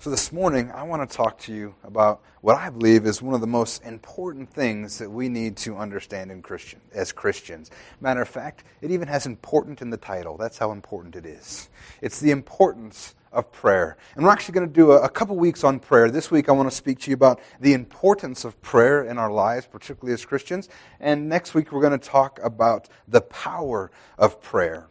[0.00, 3.34] So, this morning, I want to talk to you about what I believe is one
[3.34, 7.72] of the most important things that we need to understand in Christian, as Christians.
[8.00, 10.36] Matter of fact, it even has important in the title.
[10.36, 11.68] That's how important it is.
[12.00, 13.96] It's the importance of prayer.
[14.14, 16.12] And we're actually going to do a, a couple weeks on prayer.
[16.12, 19.32] This week, I want to speak to you about the importance of prayer in our
[19.32, 20.68] lives, particularly as Christians.
[21.00, 24.86] And next week, we're going to talk about the power of prayer.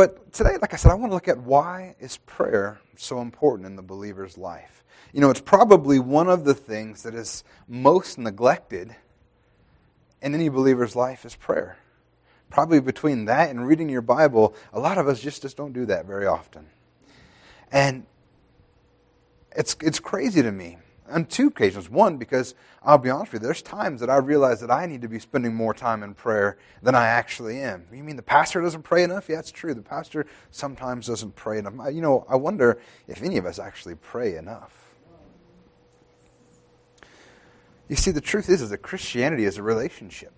[0.00, 3.66] But today, like I said, I want to look at why is prayer so important
[3.66, 4.82] in the believer's life.
[5.12, 8.96] You know, it's probably one of the things that is most neglected
[10.22, 11.76] in any believer's life is prayer.
[12.48, 15.84] Probably between that and reading your Bible, a lot of us just, just don't do
[15.84, 16.64] that very often.
[17.70, 18.06] And
[19.54, 20.78] it's, it's crazy to me
[21.10, 21.90] on two occasions.
[21.90, 25.02] One, because I'll be honest with you, there's times that I realize that I need
[25.02, 27.86] to be spending more time in prayer than I actually am.
[27.92, 29.28] You mean the pastor doesn't pray enough?
[29.28, 29.74] Yeah, it's true.
[29.74, 31.74] The pastor sometimes doesn't pray enough.
[31.92, 34.80] You know, I wonder if any of us actually pray enough.
[37.88, 40.32] You see, the truth is, is that Christianity is a relationship.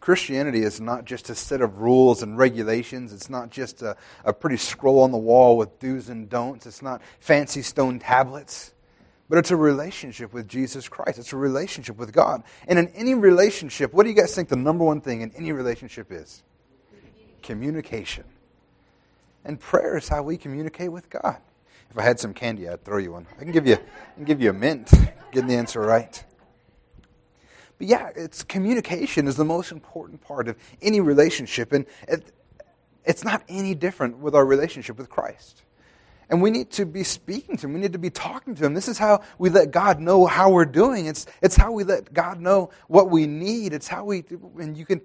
[0.00, 3.12] Christianity is not just a set of rules and regulations.
[3.12, 6.66] It's not just a, a pretty scroll on the wall with do's and don'ts.
[6.66, 8.72] It's not fancy stone tablets.
[9.28, 11.18] But it's a relationship with Jesus Christ.
[11.18, 12.44] It's a relationship with God.
[12.68, 15.52] And in any relationship, what do you guys think the number one thing in any
[15.52, 16.44] relationship is?
[17.42, 18.24] Communication.
[19.44, 21.38] And prayer is how we communicate with God.
[21.90, 23.26] If I had some candy, I'd throw you one.
[23.36, 24.90] I can give you, I can give you a mint,
[25.32, 26.22] getting the answer right.
[27.78, 32.32] But yeah, it's communication is the most important part of any relationship, and it,
[33.04, 35.62] it's not any different with our relationship with Christ.
[36.28, 37.74] And we need to be speaking to him.
[37.74, 38.74] We need to be talking to him.
[38.74, 41.06] This is how we let God know how we're doing.
[41.06, 43.72] It's, it's how we let God know what we need.
[43.72, 44.24] It's how we,
[44.58, 45.00] and you can,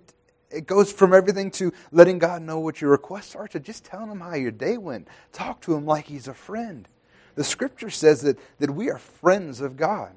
[0.50, 4.10] it goes from everything to letting God know what your requests are to just telling
[4.10, 5.08] him how your day went.
[5.32, 6.88] Talk to him like he's a friend.
[7.36, 10.14] The scripture says that, that we are friends of God.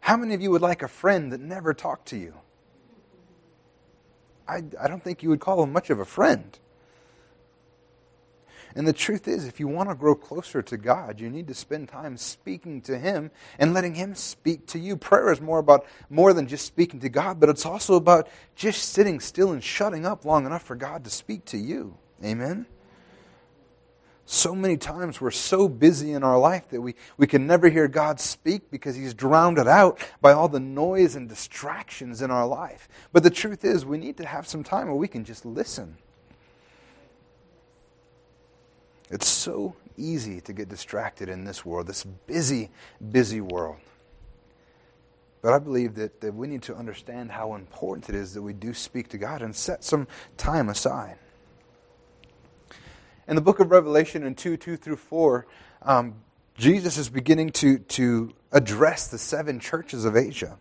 [0.00, 2.34] How many of you would like a friend that never talked to you?
[4.48, 6.58] I, I don't think you would call him much of a friend.
[8.74, 11.54] And the truth is, if you want to grow closer to God, you need to
[11.54, 14.96] spend time speaking to Him and letting Him speak to you.
[14.96, 18.90] Prayer is more about more than just speaking to God, but it's also about just
[18.92, 21.96] sitting still and shutting up long enough for God to speak to you.
[22.24, 22.66] Amen?
[24.24, 27.88] So many times we're so busy in our life that we, we can never hear
[27.88, 32.46] God speak because He's drowned it out by all the noise and distractions in our
[32.46, 32.88] life.
[33.12, 35.96] But the truth is, we need to have some time where we can just listen
[39.10, 42.70] it's so easy to get distracted in this world, this busy,
[43.10, 43.76] busy world.
[45.42, 48.52] But I believe that, that we need to understand how important it is that we
[48.52, 50.06] do speak to God and set some
[50.36, 51.16] time aside.
[53.26, 55.46] In the book of Revelation in 2 2 through 4,
[55.82, 56.16] um,
[56.56, 60.58] Jesus is beginning to, to address the seven churches of Asia.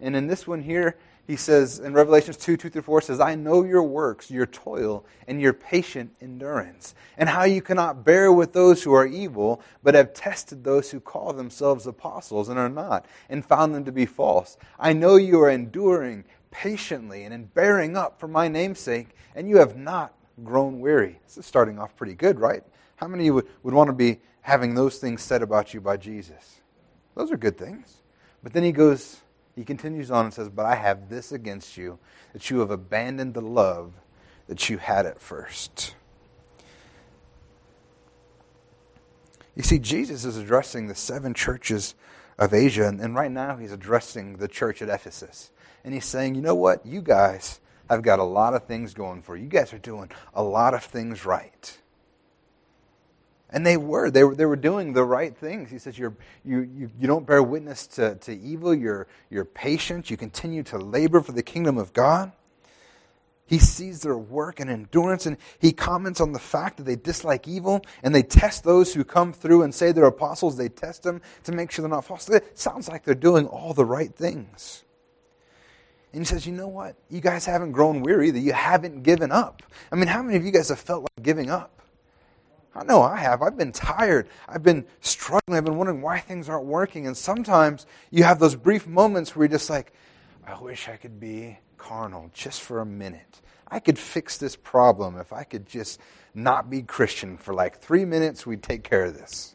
[0.00, 3.34] And in this one here, he says in Revelations 2 2 through 4 says, I
[3.34, 8.52] know your works, your toil, and your patient endurance, and how you cannot bear with
[8.52, 13.06] those who are evil, but have tested those who call themselves apostles and are not,
[13.30, 14.58] and found them to be false.
[14.78, 19.48] I know you are enduring patiently and in bearing up for my name's sake, and
[19.48, 20.12] you have not
[20.42, 21.20] grown weary.
[21.24, 22.62] This is starting off pretty good, right?
[22.96, 25.80] How many of you would, would want to be having those things said about you
[25.80, 26.60] by Jesus?
[27.14, 28.02] Those are good things.
[28.42, 29.20] But then he goes,
[29.54, 31.98] he continues on and says, But I have this against you,
[32.32, 33.92] that you have abandoned the love
[34.48, 35.94] that you had at first.
[39.54, 41.94] You see, Jesus is addressing the seven churches
[42.38, 45.52] of Asia, and, right now he's addressing the church at Ephesus.
[45.84, 46.84] And he's saying, You know what?
[46.84, 49.44] You guys have got a lot of things going for you.
[49.44, 51.78] You guys are doing a lot of things right.
[53.54, 54.10] And they were.
[54.10, 55.70] They were, they were doing the right things.
[55.70, 58.74] He says, You're, you, you, you don't bear witness to, to evil.
[58.74, 60.10] You're, you're patient.
[60.10, 62.32] You continue to labor for the kingdom of God.
[63.46, 67.46] He sees their work and endurance, and he comments on the fact that they dislike
[67.46, 70.56] evil, and they test those who come through and say they're apostles.
[70.56, 72.28] They test them to make sure they're not false.
[72.28, 74.82] It sounds like they're doing all the right things.
[76.12, 76.96] And he says, You know what?
[77.08, 79.62] You guys haven't grown weary, that you haven't given up.
[79.92, 81.70] I mean, how many of you guys have felt like giving up?
[82.74, 83.42] I know I have.
[83.42, 84.28] I've been tired.
[84.48, 85.56] I've been struggling.
[85.56, 87.06] I've been wondering why things aren't working.
[87.06, 89.92] And sometimes you have those brief moments where you're just like,
[90.46, 93.40] I wish I could be carnal just for a minute.
[93.68, 96.00] I could fix this problem if I could just
[96.34, 99.54] not be Christian for like three minutes, we'd take care of this.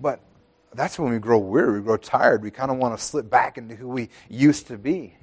[0.00, 0.20] But
[0.74, 3.58] that's when we grow weary, we grow tired, we kind of want to slip back
[3.58, 5.14] into who we used to be.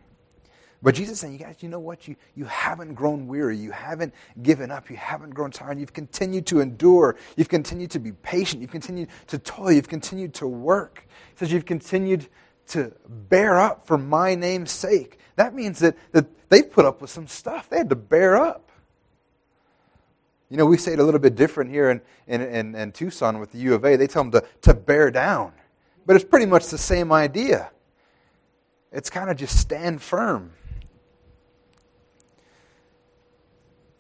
[0.84, 2.10] But Jesus is saying, you guys, you know what?
[2.10, 3.56] You, you haven't grown weary.
[3.58, 4.90] You haven't given up.
[4.90, 5.80] You haven't grown tired.
[5.80, 7.16] You've continued to endure.
[7.38, 8.62] You've continued to be patient.
[8.62, 9.72] You've continued to toil.
[9.72, 11.08] You've continued to work.
[11.08, 12.28] He says you've continued
[12.68, 15.20] to bear up for my name's sake.
[15.38, 17.70] That means that, that they've put up with some stuff.
[17.70, 18.70] They had to bear up.
[20.50, 23.40] You know, we say it a little bit different here in, in, in, in Tucson
[23.40, 23.96] with the U of A.
[23.96, 25.54] They tell them to, to bear down.
[26.06, 27.72] But it's pretty much the same idea.
[28.92, 30.52] It's kind of just stand firm.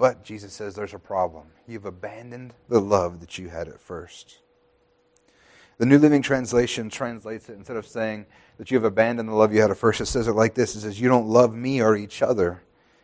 [0.04, 1.46] But Jesus says there's a problem.
[1.66, 4.40] You've abandoned the love that you had at first.
[5.78, 8.26] The New Living Translation translates it instead of saying
[8.58, 10.76] that you have abandoned the love you had at first, it says it like this
[10.76, 12.64] it says, You don't love me or each other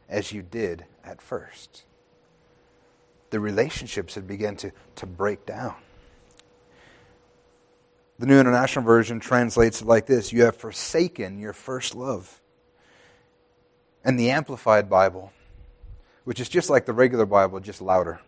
[0.10, 1.86] as you did at first.
[3.30, 5.76] The relationships had begun to, to break down.
[8.18, 12.42] The New International Version translates it like this You have forsaken your first love.
[14.04, 15.32] And the Amplified Bible,
[16.24, 18.20] which is just like the regular Bible, just louder,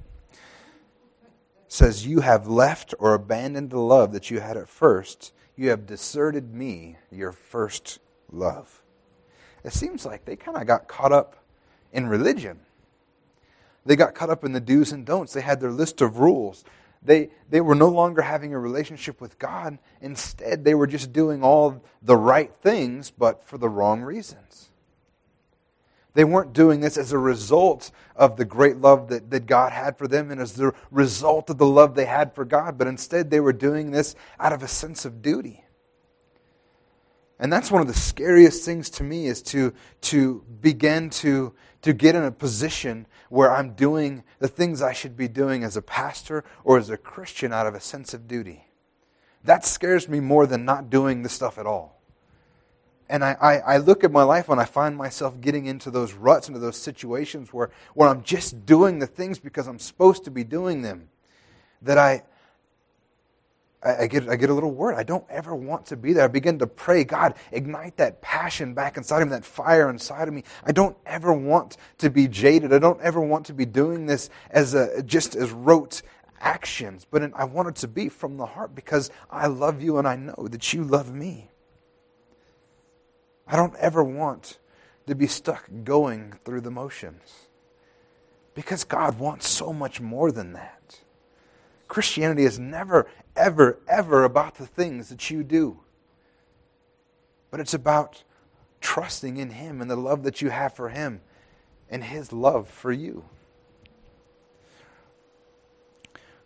[1.67, 5.33] says, You have left or abandoned the love that you had at first.
[5.55, 7.99] You have deserted me, your first
[8.31, 8.81] love.
[9.63, 11.35] It seems like they kind of got caught up
[11.93, 12.59] in religion.
[13.85, 15.33] They got caught up in the do's and don'ts.
[15.33, 16.63] They had their list of rules.
[17.03, 19.79] They, they were no longer having a relationship with God.
[20.01, 24.70] Instead, they were just doing all the right things, but for the wrong reasons.
[26.13, 29.97] They weren't doing this as a result of the great love that, that God had
[29.97, 33.29] for them and as the result of the love they had for God, but instead
[33.29, 35.63] they were doing this out of a sense of duty.
[37.39, 41.93] And that's one of the scariest things to me is to, to begin to, to
[41.93, 45.81] get in a position where I'm doing the things I should be doing as a
[45.81, 48.67] pastor or as a Christian out of a sense of duty.
[49.43, 52.00] That scares me more than not doing the stuff at all.
[53.11, 56.13] And I, I, I, look at my life and I find myself getting into those
[56.13, 60.31] ruts, into those situations where, where I'm just doing the things because I'm supposed to
[60.31, 61.09] be doing them.
[61.81, 62.23] That I,
[63.83, 64.95] I, get, I get a little worried.
[64.95, 66.23] I don't ever want to be there.
[66.23, 70.29] I begin to pray, God, ignite that passion back inside of me, that fire inside
[70.29, 70.45] of me.
[70.63, 72.71] I don't ever want to be jaded.
[72.71, 76.01] I don't ever want to be doing this as a, just as rote
[76.39, 80.07] actions, but I want it to be from the heart because I love you and
[80.07, 81.50] I know that you love me.
[83.47, 84.59] I don't ever want
[85.07, 87.47] to be stuck going through the motions
[88.53, 90.99] because God wants so much more than that.
[91.87, 95.79] Christianity is never, ever, ever about the things that you do.
[97.49, 98.23] But it's about
[98.79, 101.21] trusting in Him and the love that you have for Him
[101.89, 103.25] and His love for you.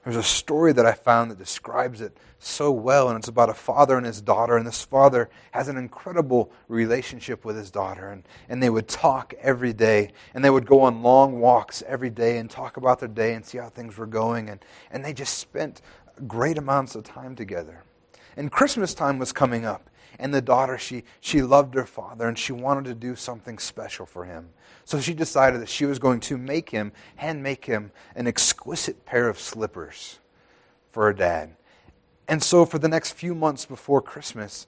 [0.04, 2.16] There's a story that I found that describes it
[2.46, 4.56] so well, and it's about a father and his daughter.
[4.56, 9.34] And this father has an incredible relationship with his daughter, and, and they would talk
[9.42, 13.10] every day, and they would go on long walks every day and talk about their
[13.10, 14.50] day and see how things were going.
[14.50, 15.82] And, and they just spent
[16.28, 17.84] great amounts of time together.
[18.38, 19.90] And Christmas time was coming up,
[20.20, 24.06] and the daughter, she, she loved her father, and she wanted to do something special
[24.06, 24.50] for him.
[24.84, 29.04] So she decided that she was going to make him, hand make him, an exquisite
[29.06, 30.20] pair of slippers
[30.92, 31.56] for her dad.
[32.28, 34.68] And so for the next few months before Christmas,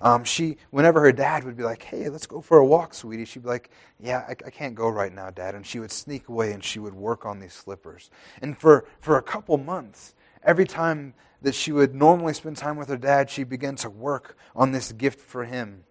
[0.00, 3.24] um, she, whenever her dad would be like, hey, let's go for a walk, sweetie,
[3.24, 3.70] she'd be like,
[4.00, 5.54] yeah, I, I, can't go right now, dad.
[5.54, 8.10] And she would sneak away and she would work on these slippers.
[8.42, 12.88] And for, for a couple months, every time that she would normally spend time with
[12.88, 15.84] her dad, she began to work on this gift for him.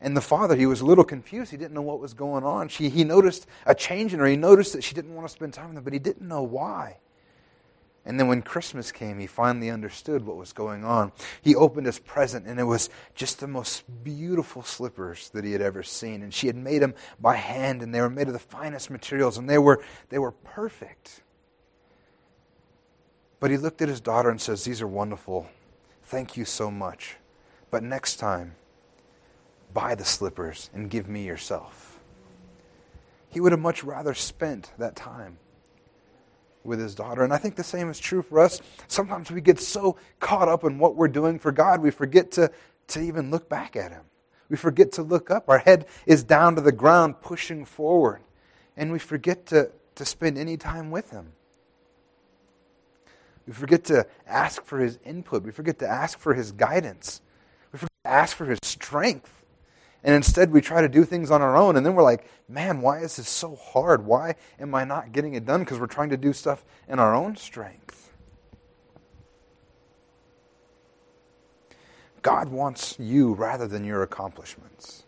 [0.00, 1.50] And the father, he was a little confused.
[1.50, 2.68] He didn't know what was going on.
[2.68, 4.26] She, he noticed a change in her.
[4.26, 6.42] He noticed that she didn't want to spend time with him, but he didn't know
[6.42, 6.98] why.
[8.04, 11.12] And then when Christmas came, he finally understood what was going on.
[11.40, 15.62] He opened his present, and it was just the most beautiful slippers that he had
[15.62, 16.22] ever seen.
[16.22, 19.38] And she had made them by hand, and they were made of the finest materials,
[19.38, 21.22] and they were, they were perfect.
[23.38, 25.48] But he looked at his daughter and says, These are wonderful.
[26.04, 27.16] Thank you so much.
[27.70, 28.56] But next time,
[29.72, 32.00] buy the slippers and give me yourself.
[33.28, 35.38] He would have much rather spent that time
[36.64, 37.22] with his daughter.
[37.22, 38.60] And I think the same is true for us.
[38.88, 42.50] Sometimes we get so caught up in what we're doing for God, we forget to,
[42.88, 44.02] to even look back at him.
[44.48, 45.48] We forget to look up.
[45.48, 48.20] Our head is down to the ground, pushing forward.
[48.76, 51.32] And we forget to, to spend any time with him.
[53.46, 55.42] We forget to ask for his input.
[55.42, 57.22] We forget to ask for his guidance.
[57.72, 59.41] We forget to ask for his strength.
[60.04, 61.76] And instead, we try to do things on our own.
[61.76, 64.04] And then we're like, man, why is this so hard?
[64.04, 65.60] Why am I not getting it done?
[65.60, 68.12] Because we're trying to do stuff in our own strength.
[72.22, 75.04] God wants you rather than your accomplishments.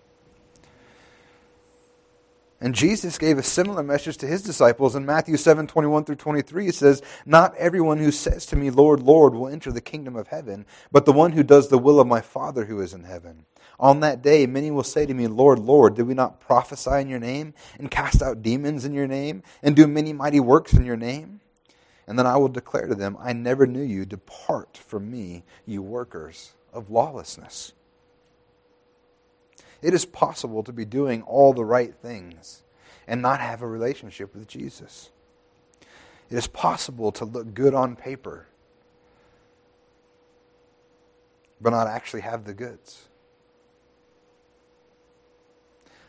[2.64, 6.68] And Jesus gave a similar message to his disciples in Matthew 7 21 through 23.
[6.68, 10.28] It says, Not everyone who says to me, Lord, Lord, will enter the kingdom of
[10.28, 13.44] heaven, but the one who does the will of my Father who is in heaven.
[13.78, 17.10] On that day, many will say to me, Lord, Lord, did we not prophesy in
[17.10, 20.86] your name, and cast out demons in your name, and do many mighty works in
[20.86, 21.40] your name?
[22.06, 24.06] And then I will declare to them, I never knew you.
[24.06, 27.74] Depart from me, you workers of lawlessness.
[29.84, 32.62] It is possible to be doing all the right things
[33.06, 35.10] and not have a relationship with Jesus.
[36.30, 38.46] It is possible to look good on paper
[41.60, 43.08] but not actually have the goods.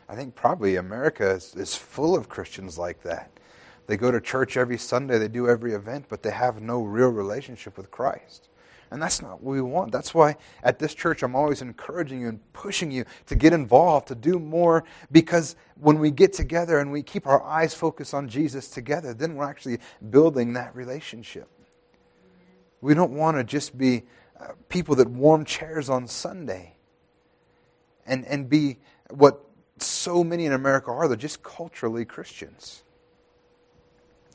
[0.08, 3.30] I think probably America is, is full of Christians like that.
[3.86, 7.08] They go to church every Sunday, they do every event, but they have no real
[7.08, 8.48] relationship with Christ.
[8.90, 9.90] And that's not what we want.
[9.90, 14.08] That's why at this church, I'm always encouraging you and pushing you to get involved,
[14.08, 18.28] to do more, because when we get together and we keep our eyes focused on
[18.28, 19.78] Jesus together, then we're actually
[20.10, 21.48] building that relationship.
[22.80, 24.04] We don't want to just be
[24.38, 26.76] uh, people that warm chairs on Sunday
[28.06, 28.78] and, and be
[29.10, 29.42] what
[29.78, 31.08] so many in America are.
[31.08, 32.82] They're just culturally Christians.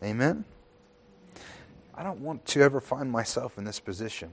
[0.04, 0.44] Amen?
[1.96, 4.32] I don't want to ever find myself in this position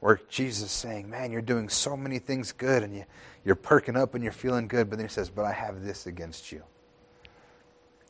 [0.00, 3.04] where Jesus is saying, Man, you're doing so many things good and you,
[3.44, 6.06] you're perking up and you're feeling good, but then he says, But I have this
[6.06, 6.62] against you.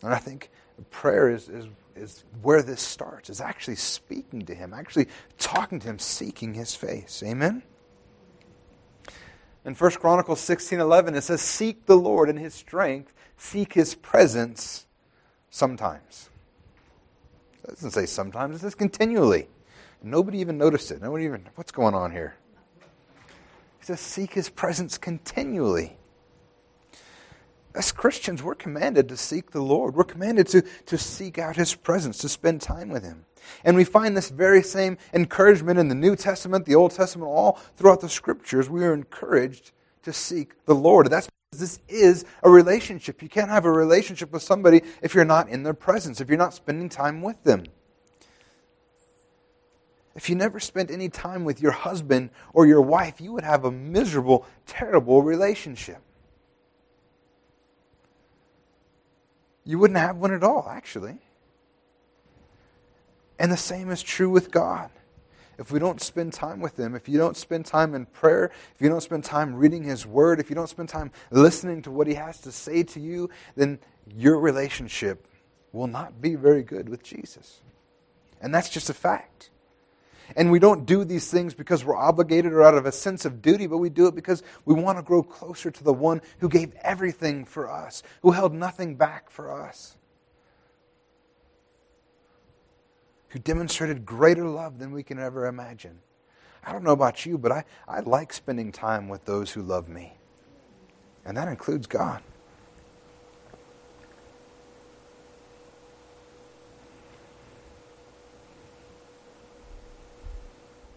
[0.03, 0.51] And I think
[0.91, 5.09] prayer is, is, is where this starts, is actually speaking to him, actually
[5.39, 7.23] talking to him, seeking his face.
[7.25, 7.63] Amen?
[9.65, 14.87] In 1 Chronicles 16:11 it says seek the Lord in his strength, seek his presence
[15.51, 16.31] sometimes.
[17.67, 19.49] It doesn't say sometimes, it says continually.
[20.03, 21.03] Nobody even noticed it.
[21.03, 22.37] Nobody even, what's going on here?
[23.81, 25.97] He says, seek his presence continually.
[27.75, 29.95] As Christians, we're commanded to seek the Lord.
[29.95, 33.27] We're commanded to, to seek out his presence, to spend time with him.
[33.65, 37.59] And we find this very same encouragement in the New Testament, the Old Testament, all
[37.77, 38.71] throughout the scriptures.
[38.71, 39.73] We are encouraged
[40.05, 41.11] to seek the Lord.
[41.11, 43.23] That's this is a relationship.
[43.23, 46.39] You can't have a relationship with somebody if you're not in their presence, if you're
[46.39, 47.65] not spending time with them.
[50.15, 53.65] If you never spent any time with your husband or your wife, you would have
[53.65, 55.99] a miserable, terrible relationship.
[59.65, 61.19] You wouldn't have one at all, actually.
[63.39, 64.91] And the same is true with God
[65.59, 68.81] if we don't spend time with Him, if you don't spend time in prayer, if
[68.81, 72.07] you don't spend time reading His Word, if you don't spend time listening to what
[72.07, 73.79] He has to say to you, then
[74.17, 75.27] your relationship
[75.73, 77.61] will not be very good with Jesus.
[78.41, 79.51] And that's just a fact.
[80.35, 83.41] And we don't do these things because we're obligated or out of a sense of
[83.41, 86.49] duty, but we do it because we want to grow closer to the one who
[86.49, 89.97] gave everything for us, who held nothing back for us.
[93.37, 95.99] Who demonstrated greater love than we can ever imagine.
[96.65, 99.91] I don't know about you, but I, I like spending time with those who love
[99.91, 100.15] me.
[101.23, 102.23] And that includes God.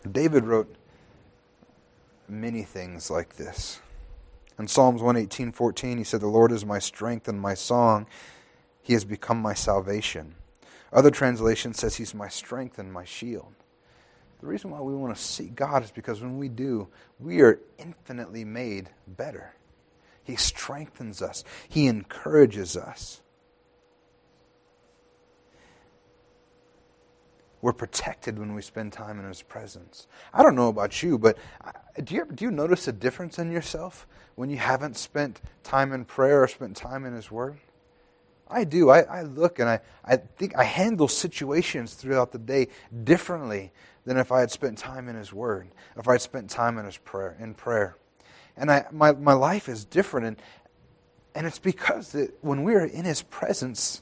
[0.09, 0.73] David wrote
[2.29, 3.81] many things like this.
[4.57, 8.07] In Psalms 118:14 he said the Lord is my strength and my song
[8.81, 10.35] he has become my salvation.
[10.91, 13.53] Other translation says he's my strength and my shield.
[14.41, 16.87] The reason why we want to seek God is because when we do,
[17.19, 19.53] we are infinitely made better.
[20.23, 23.21] He strengthens us, He encourages us.
[27.61, 30.07] We're protected when we spend time in His presence.
[30.33, 31.37] I don't know about you, but
[32.01, 36.05] do you, do you notice a difference in yourself when you haven't spent time in
[36.05, 37.57] prayer or spent time in His Word?
[38.49, 38.89] I do.
[38.89, 42.69] I, I look and I, I think I handle situations throughout the day
[43.03, 43.71] differently
[44.05, 46.85] than if I had spent time in His Word, if I had spent time in
[46.85, 47.95] His prayer, in prayer.
[48.57, 50.27] And I, my, my life is different.
[50.27, 50.41] And,
[51.35, 54.01] and it's because that when we are in His presence,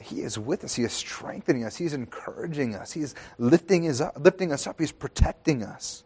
[0.00, 0.74] He is with us.
[0.74, 1.76] He is strengthening us.
[1.76, 2.92] He's encouraging us.
[2.92, 4.80] He's lifting, his up, lifting us up.
[4.80, 6.02] He's protecting us.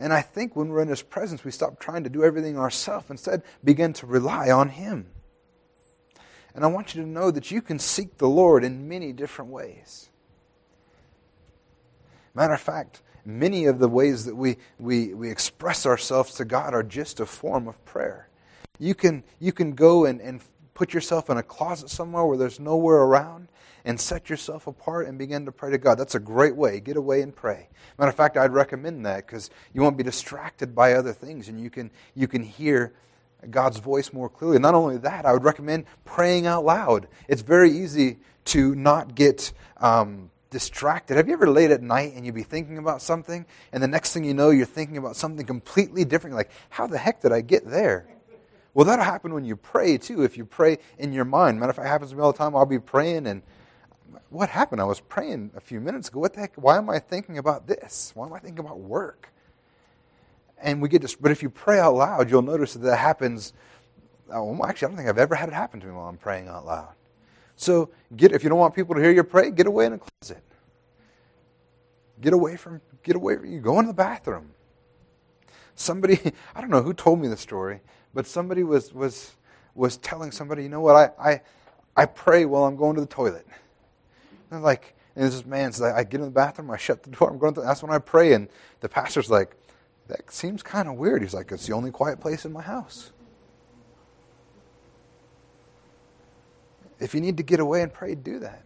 [0.00, 3.10] And I think when we're in His presence, we stop trying to do everything ourselves.
[3.10, 5.06] Instead, begin to rely on Him.
[6.54, 9.50] And I want you to know that you can seek the Lord in many different
[9.50, 10.10] ways.
[12.34, 16.74] Matter of fact, many of the ways that we, we, we express ourselves to God
[16.74, 18.28] are just a form of prayer.
[18.78, 20.40] You can, you can go and, and
[20.74, 23.48] put yourself in a closet somewhere where there's nowhere around
[23.84, 25.98] and set yourself apart and begin to pray to God.
[25.98, 26.80] That's a great way.
[26.80, 27.68] Get away and pray.
[27.98, 31.60] Matter of fact, I'd recommend that because you won't be distracted by other things and
[31.60, 32.94] you can, you can hear
[33.48, 34.58] God's voice more clearly.
[34.58, 37.08] Not only that, I would recommend praying out loud.
[37.28, 41.16] It's very easy to not get um, distracted.
[41.16, 44.12] Have you ever laid at night and you'd be thinking about something, and the next
[44.12, 46.36] thing you know, you're thinking about something completely different?
[46.36, 48.06] Like, how the heck did I get there?
[48.74, 50.22] Well, that'll happen when you pray too.
[50.22, 52.38] If you pray in your mind, matter of fact, it happens to me all the
[52.38, 52.54] time.
[52.54, 53.42] I'll be praying, and
[54.28, 54.80] what happened?
[54.80, 56.20] I was praying a few minutes ago.
[56.20, 56.54] What the heck?
[56.56, 58.12] Why am I thinking about this?
[58.14, 59.32] Why am I thinking about work?
[60.62, 61.14] And we get this.
[61.14, 63.52] But if you pray out loud, you'll notice that that happens.
[64.28, 66.18] Uh, well, actually, I don't think I've ever had it happen to me while I'm
[66.18, 66.94] praying out loud.
[67.56, 69.98] So, get if you don't want people to hear you pray, get away in a
[69.98, 70.42] closet.
[72.20, 72.80] Get away from.
[73.02, 73.36] Get away.
[73.36, 74.50] From, you go in the bathroom.
[75.74, 76.20] Somebody,
[76.54, 77.80] I don't know who told me the story,
[78.12, 79.32] but somebody was, was,
[79.74, 81.40] was telling somebody, you know what, I, I,
[81.96, 83.46] I pray while I'm going to the toilet.
[84.50, 87.30] And like, and this man says, I get in the bathroom, I shut the door,
[87.30, 88.34] I'm going to, that's when I pray.
[88.34, 88.48] And
[88.80, 89.56] the pastor's like,
[90.10, 91.22] that seems kind of weird.
[91.22, 93.12] He's like, it's the only quiet place in my house.
[96.98, 98.62] If you need to get away and pray, do that.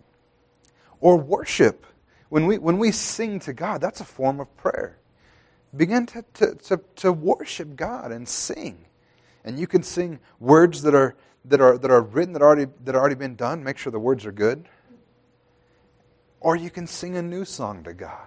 [1.00, 1.86] Or worship.
[2.28, 4.98] When we, when we sing to God, that's a form of prayer.
[5.76, 8.84] Begin to, to, to, to worship God and sing
[9.44, 12.94] and you can sing words that are that are that are written that already that
[12.94, 13.62] already been done.
[13.62, 14.66] Make sure the words are good.
[16.40, 18.26] Or you can sing a new song to God.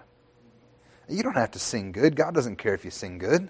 [1.10, 2.16] You don't have to sing good.
[2.16, 3.50] God doesn't care if you sing good.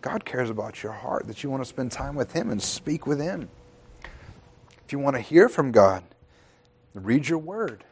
[0.00, 3.06] God cares about your heart, that you want to spend time with Him and speak
[3.06, 3.48] with Him.
[4.84, 6.04] If you want to hear from God,
[6.94, 7.84] read your word.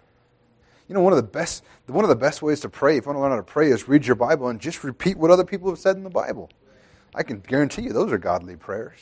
[0.88, 3.08] You know, one of the best one of the best ways to pray, if you
[3.08, 5.44] want to learn how to pray, is read your Bible and just repeat what other
[5.44, 6.50] people have said in the Bible.
[7.14, 9.00] I can guarantee you those are godly prayers.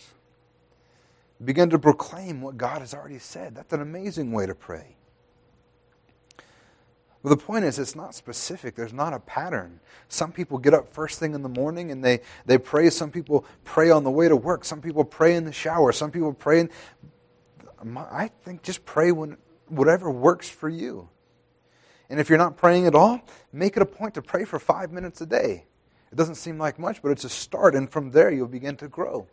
[1.44, 3.54] Begin to proclaim what God has already said.
[3.54, 4.96] That's an amazing way to pray.
[7.22, 8.74] But the point is, it's not specific.
[8.74, 9.78] There's not a pattern.
[10.08, 12.90] Some people get up first thing in the morning and they, they pray.
[12.90, 14.64] Some people pray on the way to work.
[14.64, 15.92] Some people pray in the shower.
[15.92, 16.60] Some people pray.
[16.60, 16.70] In,
[17.96, 19.36] I think just pray when
[19.68, 21.08] whatever works for you.
[22.10, 24.92] And if you're not praying at all, make it a point to pray for five
[24.92, 25.64] minutes a day.
[26.10, 28.88] It doesn't seem like much, but it's a start, and from there you'll begin to
[28.88, 29.26] grow.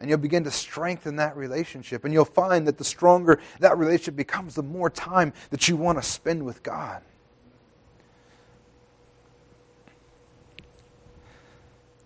[0.00, 2.04] And you'll begin to strengthen that relationship.
[2.04, 5.98] And you'll find that the stronger that relationship becomes, the more time that you want
[5.98, 7.02] to spend with God.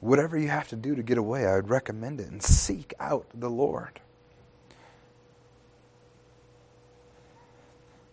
[0.01, 3.27] Whatever you have to do to get away, I would recommend it and seek out
[3.35, 4.01] the Lord.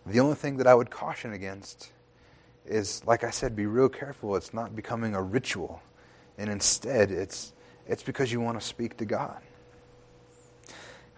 [0.06, 1.90] The only thing that I would caution against
[2.66, 4.36] is, like I said, be real careful.
[4.36, 5.82] It's not becoming a ritual.
[6.38, 7.52] And instead, it's,
[7.86, 9.40] it's because you want to speak to God.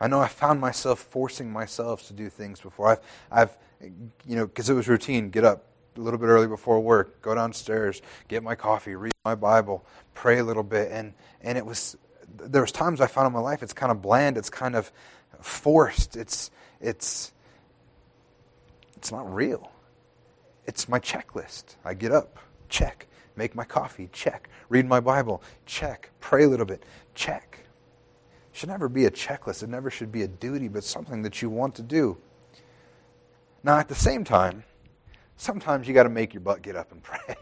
[0.02, 2.88] I know I found myself forcing myself to do things before.
[2.88, 3.56] I've, I've
[4.26, 5.64] you know, because it was routine get up
[5.96, 10.38] a little bit early before work, go downstairs, get my coffee, read my Bible, pray
[10.38, 10.90] a little bit.
[10.90, 11.96] And, and it was,
[12.36, 14.90] there was times I found in my life it's kind of bland, it's kind of
[15.40, 17.32] forced, it's, it's,
[18.96, 19.70] it's not real.
[20.66, 21.76] It's my checklist.
[21.84, 22.38] I get up,
[22.68, 23.06] check.
[23.36, 24.48] Make my coffee, check.
[24.68, 26.10] Read my Bible, check.
[26.18, 26.84] Pray a little bit,
[27.14, 27.60] check.
[28.52, 29.62] Should never be a checklist.
[29.62, 32.18] It never should be a duty, but something that you want to do.
[33.64, 34.64] Now, at the same time,
[35.36, 37.36] sometimes you got to make your butt get up and pray.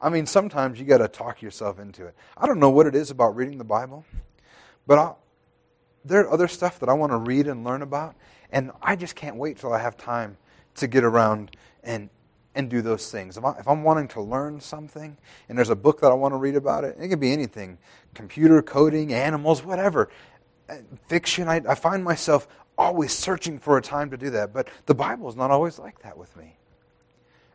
[0.00, 2.14] I mean, sometimes you got to talk yourself into it.
[2.36, 4.04] I don't know what it is about reading the Bible,
[4.86, 5.18] but I'll,
[6.04, 8.14] there are other stuff that I want to read and learn about,
[8.52, 10.36] and I just can't wait till I have time
[10.76, 12.10] to get around and
[12.56, 13.36] and do those things.
[13.36, 15.16] If, I, I'm wanting to learn something
[15.48, 17.78] and there's a book that I want to read about it, it can be anything
[18.14, 20.08] computer coding, animals, whatever.
[20.68, 24.52] Uh, fiction, I, I find myself always searching for a time to do that.
[24.52, 26.56] But the Bible is not always like that with me.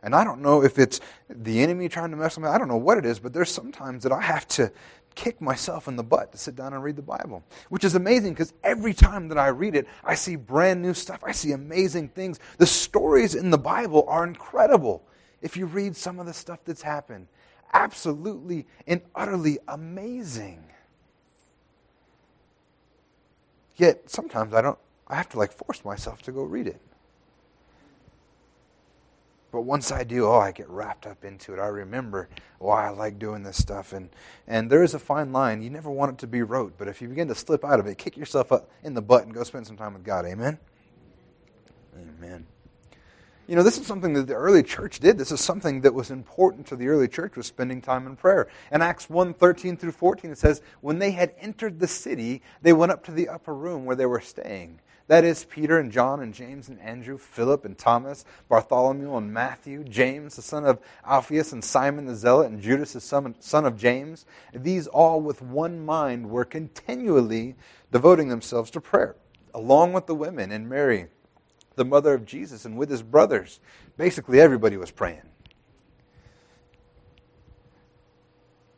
[0.02, 2.50] And I don't know if it's the enemy trying to mess with me.
[2.50, 4.72] I don't know what it is, but there's sometimes that I have to
[5.14, 8.32] kick myself in the butt to sit down and read the Bible, which is amazing
[8.32, 11.22] because every time that I read it, I see brand new stuff.
[11.24, 12.40] I see amazing things.
[12.58, 15.02] The stories in the Bible are incredible.
[15.40, 17.26] If you read some of the stuff that's happened,
[17.72, 20.64] absolutely and utterly amazing.
[23.76, 26.80] Yet sometimes I don't I have to like force myself to go read it.
[29.52, 31.60] But once I do, oh, I get wrapped up into it.
[31.60, 33.92] I remember why I like doing this stuff.
[33.92, 34.08] And,
[34.48, 35.60] and there is a fine line.
[35.62, 37.86] You never want it to be rote, but if you begin to slip out of
[37.86, 40.24] it, kick yourself up in the butt and go spend some time with God.
[40.24, 40.58] Amen?
[41.94, 42.46] Amen.
[43.46, 45.18] You know, this is something that the early church did.
[45.18, 48.48] This is something that was important to the early church was spending time in prayer.
[48.70, 52.72] In Acts 1, 13 through 14, it says, When they had entered the city, they
[52.72, 54.80] went up to the upper room where they were staying.
[55.12, 59.84] That is Peter and John and James and Andrew, Philip and Thomas, Bartholomew and Matthew,
[59.84, 64.24] James, the son of Alphaeus, and Simon the Zealot, and Judas, the son of James.
[64.54, 67.56] These all with one mind were continually
[67.90, 69.16] devoting themselves to prayer,
[69.52, 71.08] along with the women and Mary,
[71.74, 73.60] the mother of Jesus, and with his brothers.
[73.98, 75.28] Basically, everybody was praying.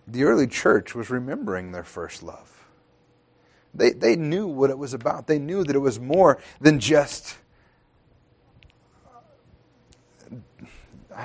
[0.08, 2.53] The early church was remembering their first love.
[3.74, 5.26] They, they knew what it was about.
[5.26, 7.36] They knew that it was more than just.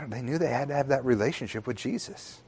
[0.07, 2.41] They knew they had to have that relationship with Jesus.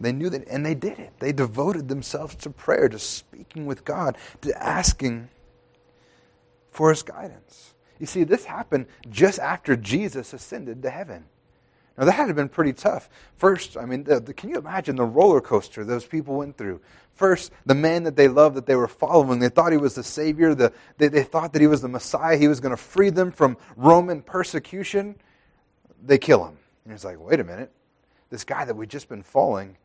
[0.00, 1.12] They knew that, and they did it.
[1.18, 5.28] They devoted themselves to prayer, to speaking with God, to asking
[6.70, 7.74] for His guidance.
[7.98, 11.24] You see, this happened just after Jesus ascended to heaven.
[11.98, 13.10] Now, that had been pretty tough.
[13.36, 16.80] First, I mean, the, the, can you imagine the roller coaster those people went through?
[17.14, 20.04] First, the man that they loved, that they were following, they thought he was the
[20.04, 23.10] Savior, the, they, they thought that he was the Messiah, he was going to free
[23.10, 25.16] them from Roman persecution.
[26.00, 26.56] They kill him.
[26.84, 27.72] And he's like, wait a minute.
[28.30, 29.76] This guy that we've just been following,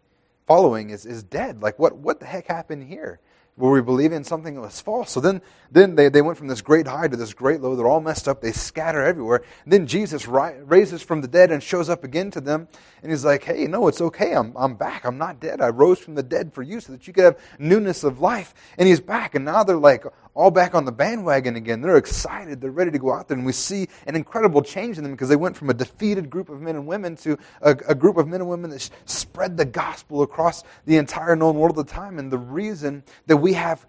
[0.45, 1.63] following is, is dead.
[1.63, 3.19] Like, what, what the heck happened here?
[3.55, 5.11] Were we believing something that was false?
[5.11, 7.75] So then, then they, they went from this great high to this great low.
[7.75, 8.41] They're all messed up.
[8.41, 9.43] They scatter everywhere.
[9.63, 12.67] And then Jesus ri- raises from the dead and shows up again to them.
[13.03, 14.33] And he's like, hey, no, it's okay.
[14.33, 15.05] I'm, I'm back.
[15.05, 15.61] I'm not dead.
[15.61, 18.55] I rose from the dead for you so that you could have newness of life.
[18.77, 19.35] And he's back.
[19.35, 20.03] And now they're like,
[20.35, 21.81] all back on the bandwagon again.
[21.81, 22.59] They're excited.
[22.59, 23.37] They're ready to go out there.
[23.37, 26.49] And we see an incredible change in them because they went from a defeated group
[26.49, 29.65] of men and women to a, a group of men and women that spread the
[29.65, 32.17] gospel across the entire known world at the time.
[32.17, 33.85] And the reason that we have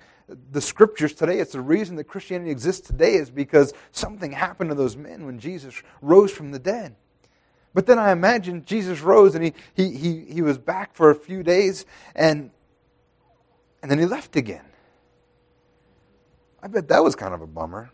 [0.53, 4.75] the scriptures today, it's the reason that Christianity exists today is because something happened to
[4.75, 6.97] those men when Jesus rose from the dead.
[7.73, 11.15] But then I imagine Jesus rose and he, he, he, he was back for a
[11.15, 12.51] few days and,
[13.83, 14.65] and then he left again.
[16.65, 17.91] I bet that was kind of a bummer.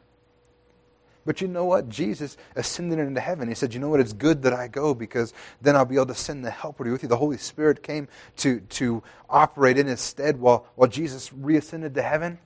[1.26, 1.88] But you know what?
[1.88, 3.48] Jesus ascended into heaven.
[3.48, 3.98] He said, You know what?
[3.98, 7.02] It's good that I go because then I'll be able to send the helper with
[7.02, 7.08] you.
[7.08, 8.06] The Holy Spirit came
[8.38, 12.38] to, to operate in his stead while, while Jesus reascended to heaven.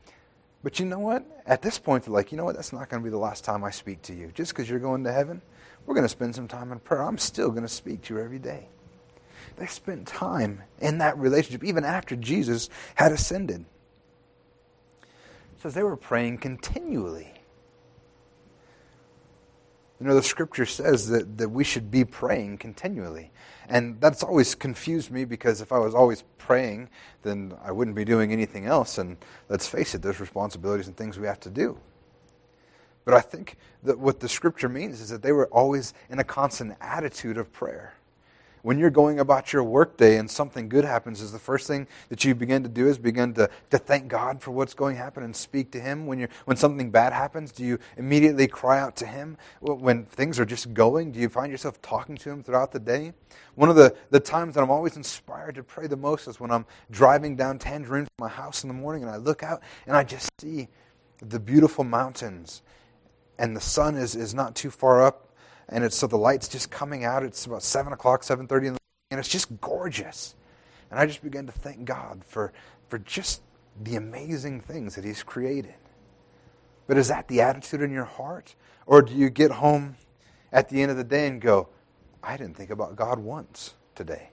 [0.62, 1.24] But you know what?
[1.46, 2.56] At this point, they're like, You know what?
[2.56, 4.32] That's not going to be the last time I speak to you.
[4.34, 5.42] Just because you're going to heaven,
[5.84, 7.02] we're going to spend some time in prayer.
[7.02, 8.68] I'm still going to speak to you every day.
[9.56, 13.66] They spent time in that relationship even after Jesus had ascended
[15.64, 17.32] says they were praying continually.
[19.98, 23.30] You know, the scripture says that, that we should be praying continually.
[23.66, 26.90] And that's always confused me because if I was always praying,
[27.22, 28.98] then I wouldn't be doing anything else.
[28.98, 29.16] And
[29.48, 31.78] let's face it, there's responsibilities and things we have to do.
[33.06, 36.24] But I think that what the scripture means is that they were always in a
[36.24, 37.94] constant attitude of prayer
[38.64, 42.24] when you're going about your workday and something good happens, is the first thing that
[42.24, 45.22] you begin to do is begin to, to thank God for what's going to happen
[45.22, 46.06] and speak to Him?
[46.06, 49.36] When, you when something bad happens, do you immediately cry out to Him?
[49.60, 53.12] When things are just going, do you find yourself talking to Him throughout the day?
[53.54, 56.50] One of the, the times that I'm always inspired to pray the most is when
[56.50, 59.94] I'm driving down Tangerine from my house in the morning and I look out and
[59.94, 60.68] I just see
[61.18, 62.62] the beautiful mountains
[63.38, 65.23] and the sun is, is not too far up
[65.68, 67.22] and it's so the light's just coming out.
[67.22, 68.78] It's about seven o'clock, seven thirty, and
[69.10, 70.34] it's just gorgeous.
[70.90, 72.52] And I just began to thank God for
[72.88, 73.42] for just
[73.82, 75.74] the amazing things that He's created.
[76.86, 78.54] But is that the attitude in your heart,
[78.86, 79.96] or do you get home
[80.52, 81.68] at the end of the day and go,
[82.22, 84.30] "I didn't think about God once today"?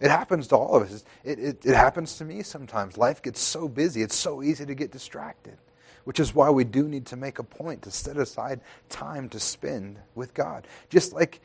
[0.00, 1.04] It happens to all of us.
[1.24, 2.96] It, it, it happens to me sometimes.
[2.96, 5.58] Life gets so busy, it's so easy to get distracted
[6.04, 9.40] which is why we do need to make a point to set aside time to
[9.40, 10.66] spend with God.
[10.88, 11.40] Just like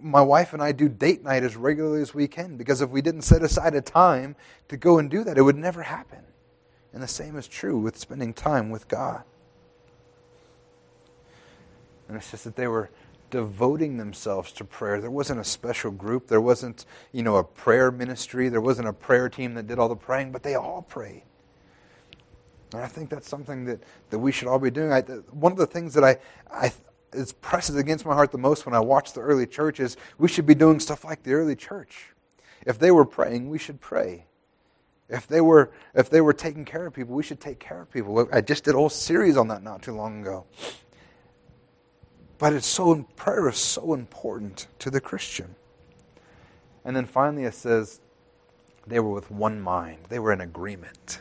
[0.00, 3.00] my wife and I do date night as regularly as we can, because if we
[3.00, 4.36] didn't set aside a time
[4.68, 6.20] to go and do that, it would never happen.
[6.92, 9.24] And the same is true with spending time with God.
[12.08, 12.90] And it's just that they were
[13.30, 15.00] devoting themselves to prayer.
[15.00, 16.28] There wasn't a special group.
[16.28, 18.48] There wasn't, you know, a prayer ministry.
[18.48, 21.24] There wasn't a prayer team that did all the praying, but they all prayed.
[22.72, 24.92] And I think that's something that, that we should all be doing.
[24.92, 26.18] I, one of the things that I,
[26.50, 26.72] I
[27.14, 30.28] is presses against my heart the most when I watch the early church is we
[30.28, 32.06] should be doing stuff like the early church.
[32.66, 34.26] If they were praying, we should pray.
[35.08, 37.90] If they were if they were taking care of people, we should take care of
[37.90, 38.28] people.
[38.32, 40.46] I just did a whole series on that not too long ago.
[42.38, 45.54] But it's so prayer is so important to the Christian.
[46.84, 48.00] And then finally it says
[48.86, 49.98] they were with one mind.
[50.08, 51.20] They were in agreement.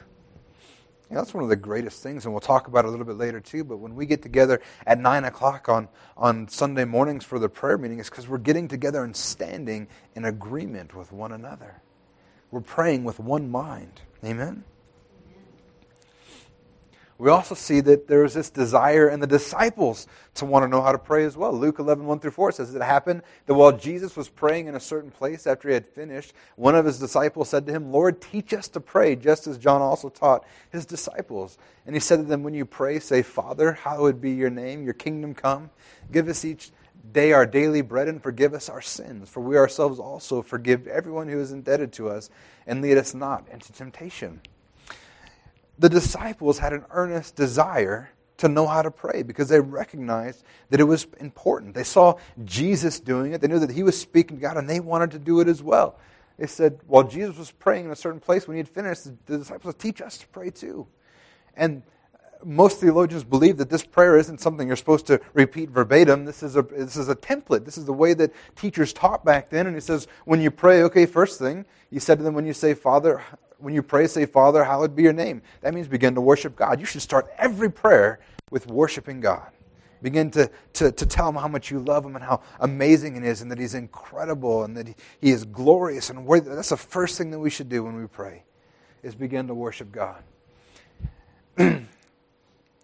[1.10, 3.40] That's one of the greatest things, and we'll talk about it a little bit later
[3.40, 3.64] too.
[3.64, 5.88] But when we get together at 9 o'clock on,
[6.18, 10.26] on Sunday mornings for the prayer meeting, it's because we're getting together and standing in
[10.26, 11.82] agreement with one another.
[12.52, 14.02] We're praying with one mind.
[14.24, 14.64] Amen?
[17.20, 20.82] We also see that there was this desire in the disciples to want to know
[20.82, 21.54] how to pray as well.
[21.54, 24.80] Luke 11, 1 through 4 says it happened that while Jesus was praying in a
[24.80, 28.52] certain place after he had finished, one of his disciples said to him, Lord, teach
[28.52, 31.58] us to pray, just as John also taught his disciples.
[31.86, 34.96] And he said to them, When you pray, say, Father, hallowed be your name, your
[34.96, 35.70] kingdom come.
[36.12, 36.72] Give us each
[37.12, 41.28] day our daily bread and forgive us our sins, for we ourselves also forgive everyone
[41.28, 42.32] who is indebted to us,
[42.66, 44.42] and lead us not into temptation
[45.78, 50.80] the disciples had an earnest desire to know how to pray because they recognized that
[50.80, 51.74] it was important.
[51.74, 54.80] They saw Jesus doing it, they knew that he was speaking to God, and they
[54.80, 56.00] wanted to do it as well.
[56.38, 59.38] They said, while Jesus was praying in a certain place, when he had finished, the
[59.38, 60.88] disciples said, Teach us to pray too.
[61.56, 61.84] And
[62.44, 66.26] most theologians believe that this prayer isn't something you're supposed to repeat verbatim.
[66.26, 67.66] This is a, this is a template.
[67.66, 69.68] This is the way that teachers taught back then.
[69.68, 72.54] And he says, when you pray, okay, first thing, he said to them, when you
[72.54, 73.24] say, Father,
[73.64, 75.42] when you pray, say, Father, hallowed be your name.
[75.62, 76.80] That means begin to worship God.
[76.80, 78.20] You should start every prayer
[78.52, 79.50] with worshiping God.
[80.02, 83.24] Begin to, to, to tell him how much you love him and how amazing it
[83.24, 86.50] is and that he's incredible and that he, he is glorious and worthy.
[86.50, 88.44] That's the first thing that we should do when we pray,
[89.02, 90.22] is begin to worship God.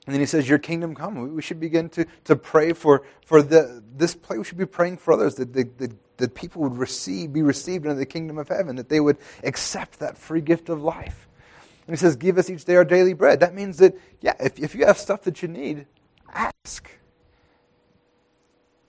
[0.10, 1.36] and then he says, Your kingdom come.
[1.36, 4.40] We should begin to, to pray for, for the, this place.
[4.40, 7.96] We should be praying for others, that, that that people would receive, be received into
[7.96, 11.28] the kingdom of heaven, that they would accept that free gift of life.
[11.88, 13.40] And he says, Give us each day our daily bread.
[13.40, 15.88] That means that, yeah, if, if you have stuff that you need,
[16.32, 16.90] ask.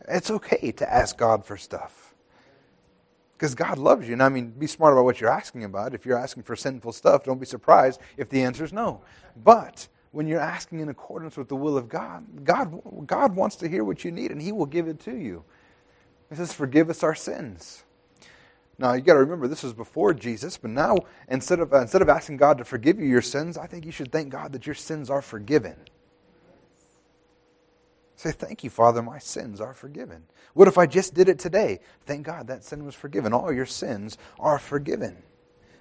[0.06, 2.14] It's okay to ask God for stuff.
[3.34, 4.12] Because God loves you.
[4.12, 5.94] And I mean, be smart about what you're asking about.
[5.94, 9.02] If you're asking for sinful stuff, don't be surprised if the answer is no.
[9.36, 13.68] But when you're asking in accordance with the will of God, God, God wants to
[13.68, 15.44] hear what you need, and He will give it to you.
[16.28, 17.84] He says, Forgive us our sins.
[18.78, 20.96] Now, you got to remember, this was before Jesus, but now,
[21.28, 23.92] instead of, uh, instead of asking God to forgive you your sins, I think you
[23.92, 25.76] should thank God that your sins are forgiven.
[28.16, 30.24] Say, Thank you, Father, my sins are forgiven.
[30.54, 31.80] What if I just did it today?
[32.06, 33.32] Thank God that sin was forgiven.
[33.32, 35.22] All your sins are forgiven.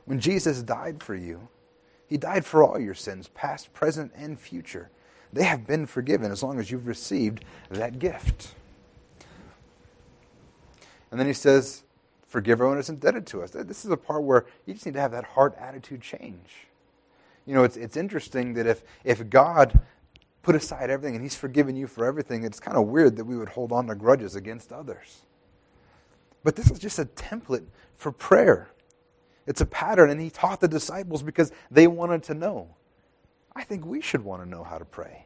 [0.05, 1.47] When Jesus died for you,
[2.09, 4.89] he died for all your sins, past, present, and future.
[5.31, 8.55] They have been forgiven as long as you've received that gift.
[11.11, 11.83] And then he says,
[12.27, 13.51] Forgive everyone is indebted to us.
[13.51, 16.67] This is a part where you just need to have that heart attitude change.
[17.47, 19.79] You know, it's, it's interesting that if, if God
[20.43, 23.35] put aside everything and He's forgiven you for everything, it's kind of weird that we
[23.35, 25.21] would hold on to grudges against others.
[26.43, 27.65] But this is just a template
[27.97, 28.69] for prayer.
[29.49, 32.75] It's a pattern, and He taught the disciples because they wanted to know.
[33.55, 35.25] I think we should want to know how to pray.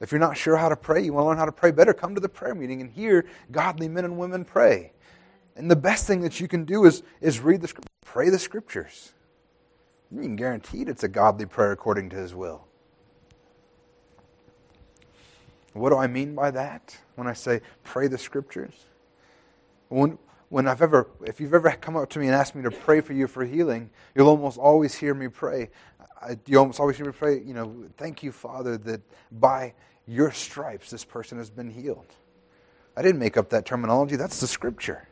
[0.00, 1.92] If you're not sure how to pray, you want to learn how to pray better,
[1.92, 4.92] come to the prayer meeting and hear godly men and women pray.
[5.56, 8.38] And the best thing that you can do is, is read the scriptures, pray the
[8.38, 9.14] scriptures.
[10.12, 12.68] You can guarantee it's a godly prayer according to his will.
[15.72, 18.84] What do I mean by that when I say pray the scriptures?
[19.88, 22.70] When, when I've ever, if you've ever come up to me and asked me to
[22.70, 25.70] pray for you for healing, you'll almost always hear me pray.
[26.20, 29.74] I, you almost always hear me pray, you know, thank you, Father, that by
[30.06, 32.14] your stripes this person has been healed.
[32.96, 35.06] I didn't make up that terminology, that's the scripture.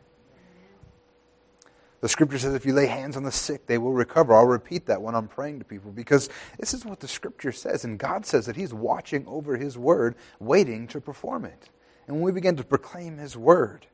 [2.01, 4.35] The scripture says if you lay hands on the sick, they will recover.
[4.35, 7.85] I'll repeat that when I'm praying to people because this is what the scripture says.
[7.85, 11.71] And God says that He's watching over His word, waiting to perform it.
[12.07, 13.87] And when we begin to proclaim His word,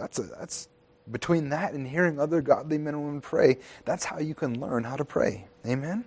[0.00, 0.68] that's, a, that's
[1.10, 4.84] between that and hearing other godly men and women pray, that's how you can learn
[4.84, 5.46] how to pray.
[5.66, 6.04] Amen?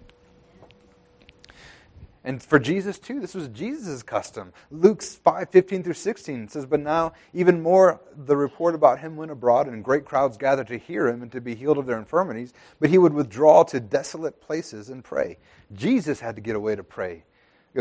[2.25, 4.53] And for Jesus too, this was Jesus' custom.
[4.71, 9.29] Luke 5, 15 through 16 says, But now even more the report about him went
[9.29, 12.53] abroad, and great crowds gathered to hear him and to be healed of their infirmities.
[12.79, 15.37] But he would withdraw to desolate places and pray.
[15.73, 17.25] Jesus had to get away to pray.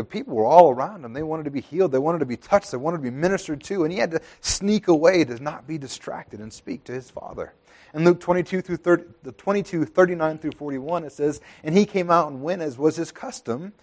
[0.09, 1.13] People were all around him.
[1.13, 1.91] They wanted to be healed.
[1.91, 2.71] They wanted to be touched.
[2.71, 3.83] They wanted to be ministered to.
[3.83, 7.53] And he had to sneak away to not be distracted and speak to his Father.
[7.93, 12.09] In Luke 22 through 30, the 22, 39 through 41, it says, And he came
[12.09, 13.73] out and went as was his custom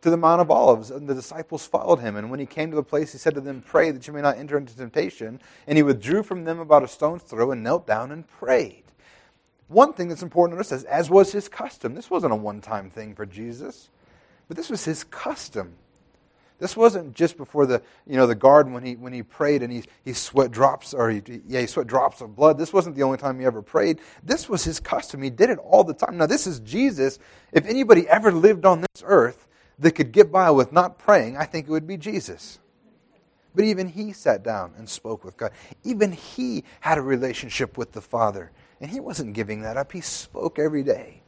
[0.00, 2.16] to the Mount of Olives, and the disciples followed him.
[2.16, 4.22] And when he came to the place, he said to them, Pray that you may
[4.22, 5.40] not enter into temptation.
[5.66, 8.84] And he withdrew from them about a stone's throw and knelt down and prayed.
[9.66, 12.62] One thing that's important to notice is, as was his custom, this wasn't a one
[12.62, 13.90] time thing for Jesus,
[14.48, 15.74] but this was his custom.
[16.58, 19.72] This wasn't just before the you know the garden when he when he prayed and
[19.72, 22.58] he he sweat drops or he, yeah he sweat drops of blood.
[22.58, 24.00] This wasn't the only time he ever prayed.
[24.24, 25.22] This was his custom.
[25.22, 26.16] He did it all the time.
[26.16, 27.20] Now this is Jesus.
[27.52, 29.46] If anybody ever lived on this earth,
[29.78, 32.58] that could get by with not praying, I think it would be Jesus.
[33.54, 35.52] But even he sat down and spoke with God.
[35.84, 38.52] Even he had a relationship with the Father.
[38.80, 39.92] And he wasn't giving that up.
[39.92, 41.22] He spoke every day.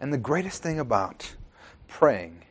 [0.00, 1.34] And the greatest thing about
[1.88, 2.42] praying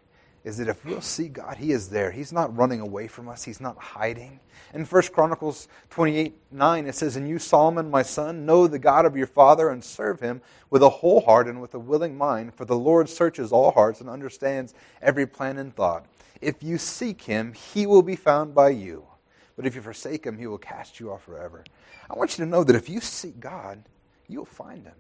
[0.44, 2.12] is that if we'll see God, He is there.
[2.12, 4.40] He's not running away from us, He's not hiding.
[4.74, 9.06] In 1 Chronicles 28 9, it says, And you, Solomon, my son, know the God
[9.06, 12.54] of your father and serve him with a whole heart and with a willing mind,
[12.54, 16.06] for the Lord searches all hearts and understands every plan and thought.
[16.42, 19.06] If you seek him, he will be found by you.
[19.56, 21.64] But if you forsake him, he will cast you off forever.
[22.10, 23.82] I want you to know that if you seek God,
[24.28, 24.96] you'll find him.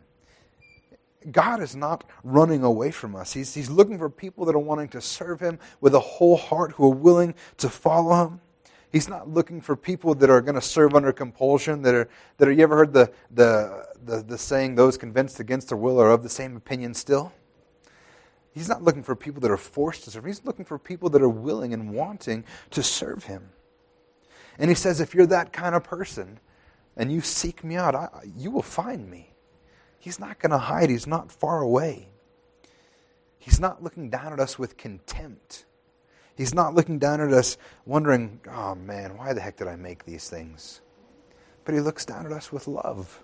[1.32, 3.34] God is not running away from us.
[3.34, 6.74] He's, he's looking for people that are wanting to serve Him with a whole heart,
[6.74, 8.42] who are willing to follow Him.
[8.92, 12.48] He's not looking for people that are going to serve under compulsion, that are, that
[12.48, 16.12] are you ever heard the, the, the, the saying, those convinced against their will are
[16.12, 17.34] of the same opinion still?
[18.54, 20.24] He's not looking for people that are forced to serve.
[20.24, 23.50] He's looking for people that are willing and wanting to serve Him.
[24.58, 26.40] And He says, if you're that kind of person
[26.96, 28.08] and you seek me out, I,
[28.38, 29.35] you will find me.
[30.06, 32.10] He's not going to hide, He's not far away.
[33.40, 35.66] He's not looking down at us with contempt.
[36.36, 40.06] He's not looking down at us wondering, oh man, why the heck did I make
[40.06, 40.82] these things?
[41.64, 43.24] But He looks down at us with love.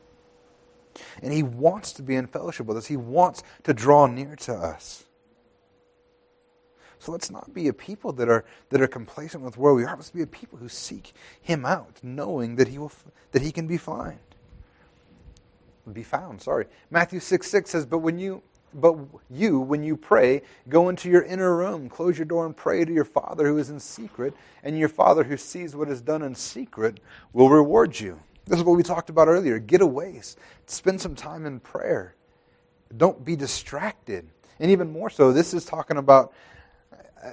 [1.22, 4.54] And He wants to be in fellowship with us, He wants to draw near to
[4.56, 5.06] us.
[6.98, 9.96] So let's not be a people that are, that are complacent with where we are.
[9.96, 11.14] Let's be a people who seek
[11.44, 12.92] Him out, knowing that He, will,
[13.34, 14.18] that he can be found
[15.92, 16.66] be found, sorry.
[16.90, 18.96] Matthew 6 6 says, But when you but
[19.30, 22.94] you, when you pray, go into your inner room, close your door, and pray to
[22.94, 26.36] your Father who is in secret, and your Father who sees what is done in
[26.36, 27.00] secret
[27.34, 28.20] will reward you.
[28.46, 29.60] This is what we talked about earlier.
[29.60, 30.22] Get away,
[30.66, 32.16] spend some time in prayer.
[32.96, 34.30] Don't be distracted.
[34.60, 36.34] And even more so, this is talking about
[37.24, 37.32] uh,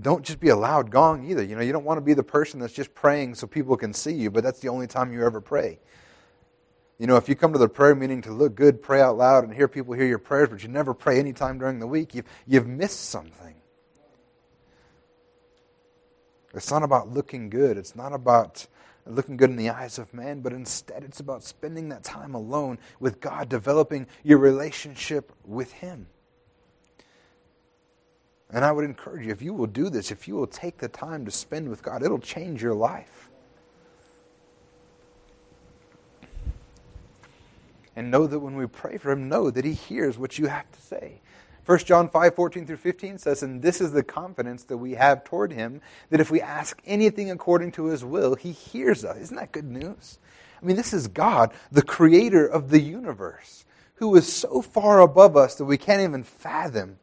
[0.00, 1.42] don't just be a loud gong either.
[1.42, 3.92] You know, you don't want to be the person that's just praying so people can
[3.92, 5.78] see you, but that's the only time you ever pray.
[6.98, 9.44] You know, if you come to the prayer meeting to look good, pray out loud,
[9.44, 12.14] and hear people hear your prayers, but you never pray any time during the week,
[12.14, 13.56] you've, you've missed something.
[16.54, 17.76] It's not about looking good.
[17.76, 18.66] It's not about
[19.06, 22.78] looking good in the eyes of man, but instead it's about spending that time alone
[23.00, 26.06] with God, developing your relationship with Him.
[28.50, 30.88] And I would encourage you, if you will do this, if you will take the
[30.88, 33.30] time to spend with God, it'll change your life.
[37.96, 40.70] And know that when we pray for him, know that he hears what you have
[40.72, 41.20] to say.
[41.66, 45.24] 1 John 5, 14 through 15 says, And this is the confidence that we have
[45.24, 45.80] toward him,
[46.10, 49.16] that if we ask anything according to his will, he hears us.
[49.16, 50.18] Isn't that good news?
[50.60, 53.64] I mean, this is God, the creator of the universe,
[53.96, 56.98] who is so far above us that we can't even fathom.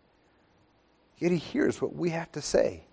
[1.18, 2.84] Yet he hears what we have to say.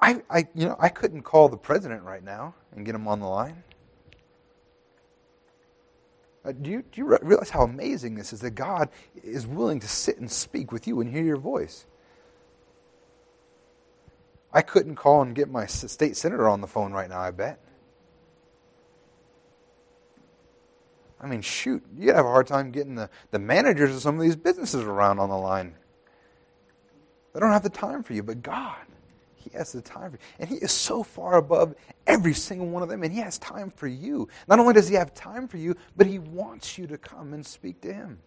[0.00, 3.20] I, I, you know, I couldn't call the president right now and get him on
[3.20, 3.62] the line.
[6.44, 8.88] Uh, do, you, do you realize how amazing this is that God
[9.22, 11.86] is willing to sit and speak with you and hear your voice?
[14.52, 17.58] I couldn't call and get my state senator on the phone right now, I bet.
[21.20, 24.22] I mean, shoot, you'd have a hard time getting the, the managers of some of
[24.22, 25.74] these businesses around on the line.
[27.32, 28.76] They don't have the time for you, but God,
[29.36, 30.22] he has the time for you.
[30.40, 31.74] And He is so far above
[32.06, 34.28] every single one of them, and He has time for you.
[34.48, 37.44] Not only does He have time for you, but He wants you to come and
[37.44, 38.18] speak to Him.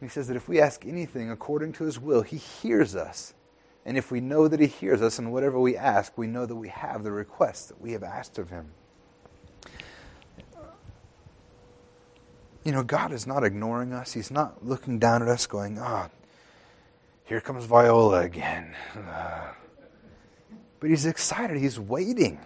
[0.00, 3.34] he says that if we ask anything according to His will, He hears us.
[3.84, 6.56] And if we know that He hears us and whatever we ask, we know that
[6.56, 8.70] we have the request that we have asked of Him.
[12.64, 14.12] You know, God is not ignoring us.
[14.12, 16.16] He's not looking down at us going, ah, oh,
[17.24, 18.74] here comes Viola again.
[18.94, 19.52] Uh,
[20.80, 21.58] but he's excited.
[21.58, 22.40] He's waiting.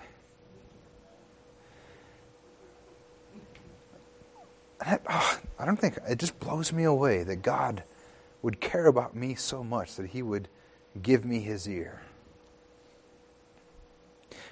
[4.80, 7.84] I, oh, I don't think, it just blows me away that God
[8.42, 10.48] would care about me so much that he would
[11.00, 12.02] give me his ear.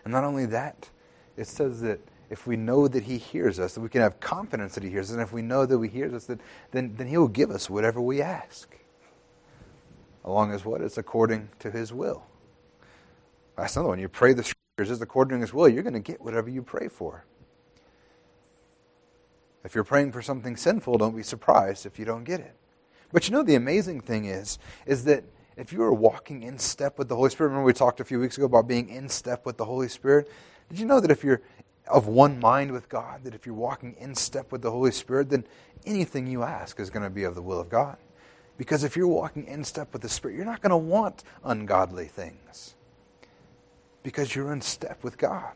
[0.04, 0.88] And not only that,
[1.36, 4.74] it says that if we know that he hears us, that we can have confidence
[4.74, 6.40] that he hears us, and if we know that he hears us, that,
[6.70, 8.74] then, then he will give us whatever we ask
[10.24, 10.80] along as what?
[10.80, 12.24] It's according to his will.
[13.56, 13.98] That's another one.
[13.98, 15.68] You pray the scriptures, it's according to his will.
[15.68, 17.24] You're going to get whatever you pray for.
[19.64, 22.56] If you're praying for something sinful, don't be surprised if you don't get it.
[23.12, 25.24] But you know the amazing thing is, is that
[25.56, 28.18] if you are walking in step with the Holy Spirit, remember we talked a few
[28.18, 30.30] weeks ago about being in step with the Holy Spirit?
[30.70, 31.42] Did you know that if you're
[31.88, 35.28] of one mind with God, that if you're walking in step with the Holy Spirit,
[35.28, 35.44] then
[35.84, 37.98] anything you ask is going to be of the will of God?
[38.56, 42.06] Because if you're walking in step with the Spirit, you're not going to want ungodly
[42.06, 42.74] things
[44.02, 45.52] because you're in step with God.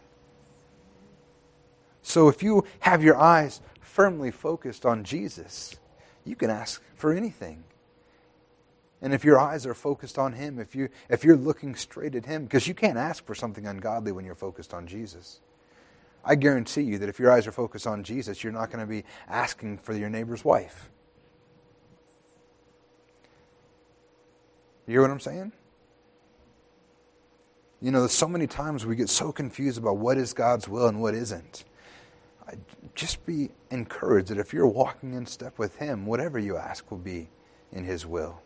[2.03, 5.75] So if you have your eyes firmly focused on Jesus,
[6.25, 7.65] you can ask for anything.
[9.03, 12.27] And if your eyes are focused on Him, if, you, if you're looking straight at
[12.27, 15.41] Him, because you can't ask for something ungodly when you're focused on Jesus.
[16.25, 18.91] I guarantee you that if your eyes are focused on Jesus, you're not going to
[18.91, 20.91] be asking for your neighbor's wife.
[24.87, 25.53] You hear what I'm saying?
[27.81, 30.89] You know, there's so many times we get so confused about what is God's will
[30.89, 31.65] and what isn't.
[32.95, 36.99] Just be encouraged that if you're walking in step with Him, whatever you ask will
[36.99, 37.29] be
[37.73, 38.41] in His will.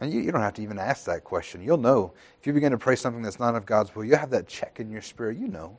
[0.00, 1.62] And you, you, don't have to even ask that question.
[1.62, 2.12] You'll know.
[2.40, 4.80] If you begin to pray something that's not of God's will, you have that check
[4.80, 5.38] in your spirit.
[5.38, 5.78] You know.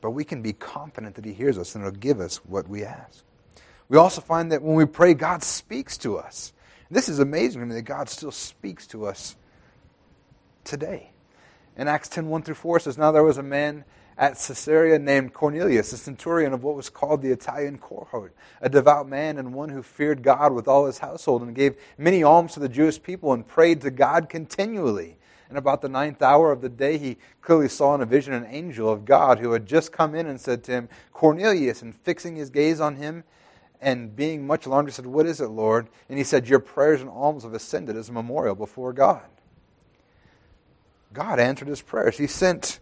[0.00, 2.82] But we can be confident that He hears us and He'll give us what we
[2.82, 3.22] ask.
[3.88, 6.52] We also find that when we pray, God speaks to us.
[6.90, 9.36] This is amazing to me that God still speaks to us
[10.64, 11.10] today.
[11.76, 13.84] In Acts 10 1 through 4 says, Now there was a man
[14.16, 19.08] at Caesarea named Cornelius, a centurion of what was called the Italian cohort, a devout
[19.08, 22.60] man and one who feared God with all his household and gave many alms to
[22.60, 25.16] the Jewish people and prayed to God continually.
[25.48, 28.46] And about the ninth hour of the day, he clearly saw in a vision an
[28.48, 32.36] angel of God who had just come in and said to him, Cornelius, and fixing
[32.36, 33.24] his gaze on him,
[33.80, 35.88] and being much alarmed, he said, What is it, Lord?
[36.08, 39.26] And he said, Your prayers and alms have ascended as a memorial before God.
[41.14, 42.18] God answered his prayers.
[42.18, 42.80] He sent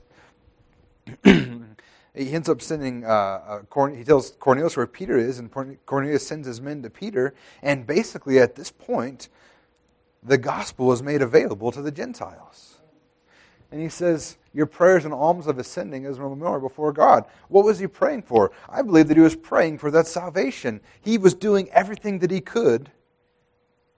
[2.14, 5.50] he ends up sending, uh, uh, he tells Cornelius where Peter is, and
[5.86, 7.34] Cornelius sends his men to Peter.
[7.62, 9.28] And basically, at this point,
[10.22, 12.78] the gospel is made available to the Gentiles.
[13.70, 17.24] And he says, Your prayers and alms of ascending as a memorial before God.
[17.48, 18.52] What was he praying for?
[18.68, 20.82] I believe that he was praying for that salvation.
[21.00, 22.90] He was doing everything that he could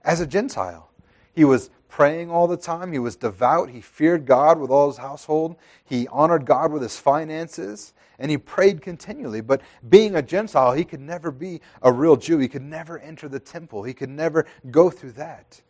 [0.03, 0.89] as a Gentile.
[1.33, 2.91] He was praying all the time.
[2.91, 3.69] He was devout.
[3.69, 5.55] He feared God with all his household.
[5.83, 7.93] He honored God with his finances.
[8.19, 9.41] And he prayed continually.
[9.41, 12.37] But being a Gentile, he could never be a real Jew.
[12.37, 13.83] He could never enter the temple.
[13.83, 15.61] He could never go through that.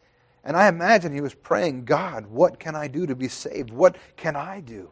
[0.44, 3.72] And I imagine he was praying, God, what can I do to be saved?
[3.72, 4.90] What can I do?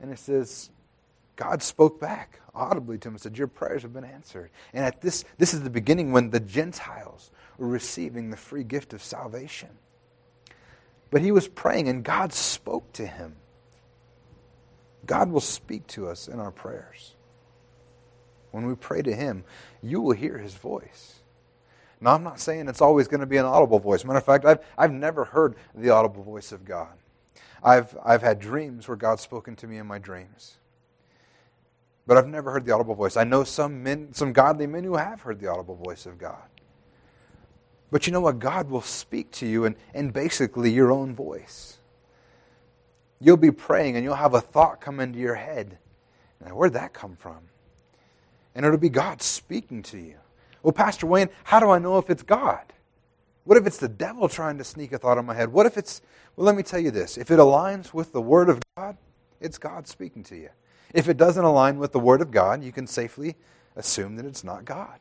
[0.00, 0.70] And it says,
[1.36, 4.50] God spoke back audibly to him and said, Your prayers have been answered.
[4.72, 9.02] And at this, this is the beginning when the Gentiles receiving the free gift of
[9.02, 9.70] salvation.
[11.10, 13.36] But he was praying, and God spoke to him.
[15.06, 17.14] God will speak to us in our prayers.
[18.50, 19.44] When we pray to him,
[19.82, 21.20] you will hear his voice.
[22.00, 24.04] Now, I'm not saying it's always going to be an audible voice.
[24.04, 26.92] Matter of fact, I've, I've never heard the audible voice of God.
[27.62, 30.58] I've, I've had dreams where God's spoken to me in my dreams.
[32.06, 33.16] But I've never heard the audible voice.
[33.16, 36.44] I know some men, some godly men who have heard the audible voice of God.
[37.90, 38.38] But you know what?
[38.38, 41.78] God will speak to you in, in basically your own voice.
[43.20, 45.78] You'll be praying and you'll have a thought come into your head.
[46.44, 47.38] Now, where'd that come from?
[48.54, 50.16] And it'll be God speaking to you.
[50.62, 52.72] Well, Pastor Wayne, how do I know if it's God?
[53.44, 55.52] What if it's the devil trying to sneak a thought in my head?
[55.52, 56.02] What if it's,
[56.34, 57.16] well, let me tell you this.
[57.16, 58.96] If it aligns with the Word of God,
[59.40, 60.48] it's God speaking to you.
[60.92, 63.36] If it doesn't align with the Word of God, you can safely
[63.76, 64.98] assume that it's not God.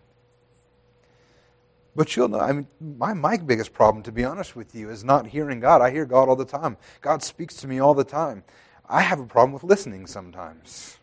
[1.95, 5.03] But you'll know, I mean, my, my biggest problem, to be honest with you, is
[5.03, 5.81] not hearing God.
[5.81, 6.77] I hear God all the time.
[7.01, 8.43] God speaks to me all the time.
[8.87, 10.97] I have a problem with listening sometimes.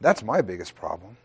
[0.00, 1.16] That's my biggest problem.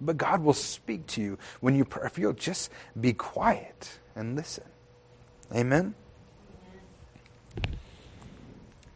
[0.00, 2.06] But God will speak to you when you pray.
[2.06, 2.70] If you'll just
[3.00, 4.64] be quiet and listen.
[5.54, 5.94] Amen?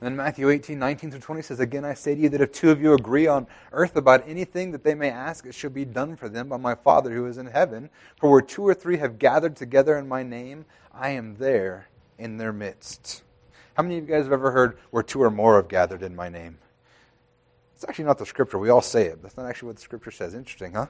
[0.05, 2.71] Then Matthew 18, 19 through 20 says, Again, I say to you that if two
[2.71, 6.15] of you agree on earth about anything that they may ask, it shall be done
[6.15, 7.89] for them by my Father who is in heaven.
[8.21, 11.89] For where two or three have gathered together in my name, I am there
[12.19, 13.23] in their midst.
[13.79, 16.15] How many of you guys have ever heard where two or more have gathered in
[16.15, 16.59] my name?
[17.75, 18.59] It's actually not the scripture.
[18.59, 19.23] We all say it.
[19.23, 20.35] That's not actually what the scripture says.
[20.35, 20.89] Interesting, huh?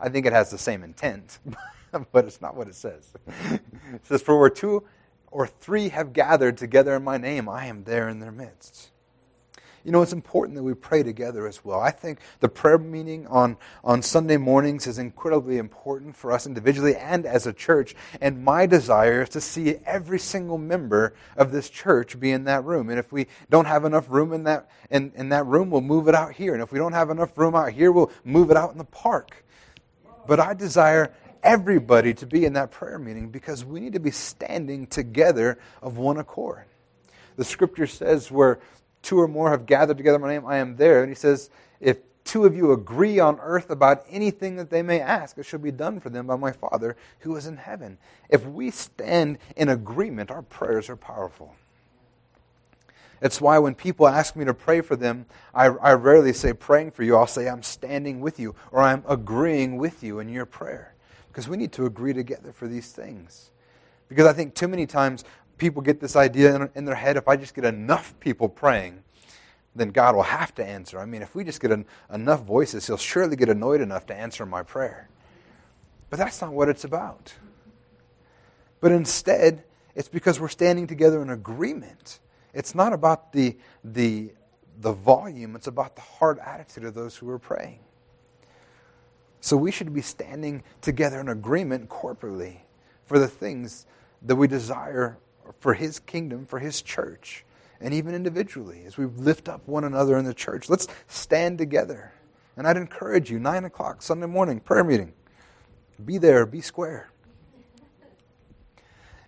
[0.00, 1.38] I think it has the same intent,
[2.10, 3.12] but it's not what it says.
[3.94, 4.82] It says, For where two
[5.30, 8.90] or three have gathered together in my name, I am there in their midst.
[9.84, 11.80] You know, it's important that we pray together as well.
[11.80, 16.94] I think the prayer meeting on, on Sunday mornings is incredibly important for us individually
[16.96, 17.94] and as a church.
[18.20, 22.64] And my desire is to see every single member of this church be in that
[22.64, 22.90] room.
[22.90, 26.08] And if we don't have enough room in that, in, in that room, we'll move
[26.08, 26.52] it out here.
[26.52, 28.84] And if we don't have enough room out here, we'll move it out in the
[28.84, 29.42] park.
[30.26, 31.14] But I desire
[31.48, 35.96] everybody to be in that prayer meeting because we need to be standing together of
[35.96, 36.64] one accord.
[37.36, 38.58] The scripture says, where
[39.00, 41.02] two or more have gathered together my name, I am there.
[41.02, 41.48] And he says,
[41.80, 45.58] if two of you agree on earth about anything that they may ask, it shall
[45.58, 47.96] be done for them by my Father who is in heaven.
[48.28, 51.54] If we stand in agreement, our prayers are powerful.
[53.22, 55.24] It's why when people ask me to pray for them,
[55.54, 57.16] I, I rarely say praying for you.
[57.16, 60.92] I'll say I'm standing with you or I'm agreeing with you in your prayer.
[61.28, 63.50] Because we need to agree together for these things.
[64.08, 65.24] Because I think too many times
[65.58, 69.02] people get this idea in, in their head if I just get enough people praying,
[69.74, 70.98] then God will have to answer.
[70.98, 71.70] I mean, if we just get
[72.12, 75.08] enough voices, He'll surely get annoyed enough to answer my prayer.
[76.10, 77.34] But that's not what it's about.
[78.80, 79.64] But instead,
[79.94, 82.20] it's because we're standing together in agreement.
[82.54, 84.32] It's not about the, the,
[84.80, 87.80] the volume, it's about the heart attitude of those who are praying.
[89.40, 92.58] So we should be standing together in agreement corporately
[93.04, 93.86] for the things
[94.22, 95.18] that we desire
[95.60, 97.44] for His kingdom, for His church,
[97.80, 100.68] and even individually as we lift up one another in the church.
[100.68, 102.12] Let's stand together.
[102.56, 105.12] And I'd encourage you, 9 o'clock Sunday morning, prayer meeting.
[106.04, 107.10] Be there, be square.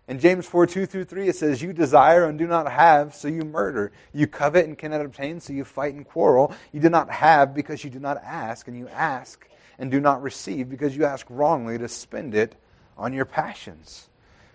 [0.09, 3.29] In James 4 2 through 3, it says, You desire and do not have, so
[3.29, 3.93] you murder.
[4.13, 6.53] You covet and cannot obtain, so you fight and quarrel.
[6.73, 9.47] You do not have because you do not ask, and you ask
[9.81, 12.55] and do not receive because you ask wrongly to spend it
[12.99, 14.11] on your passions.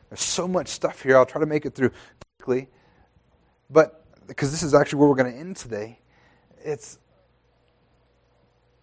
[0.10, 1.18] There's so much stuff here.
[1.18, 1.92] I'll try to make it through
[2.38, 2.70] quickly.
[3.70, 6.00] But because this is actually where we're going to end today,
[6.64, 7.00] it's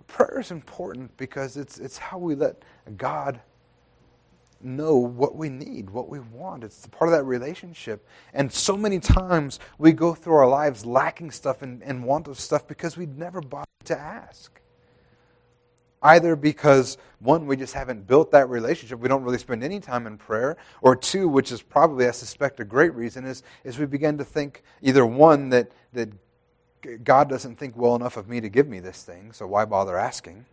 [0.09, 2.63] prayer is important because it's it's how we let
[2.97, 3.41] God
[4.61, 6.65] know what we need, what we want.
[6.65, 8.07] It's part of that relationship.
[8.35, 12.39] And so many times we go through our lives lacking stuff and, and want of
[12.39, 14.62] stuff because we never bothered to ask.
[16.03, 20.07] Either because, one, we just haven't built that relationship, we don't really spend any time
[20.07, 23.87] in prayer, or two, which is probably, I suspect, a great reason, is, is we
[23.87, 26.11] begin to think either one, that, that
[27.05, 29.97] God doesn't think well enough of me to give me this thing, so why bother
[29.97, 30.45] asking?